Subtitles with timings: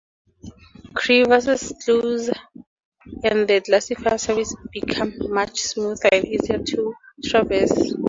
[0.95, 2.31] Crevasses close
[3.23, 6.91] and the glacier surface becomes much smoother and easier to
[7.23, 7.93] traverse.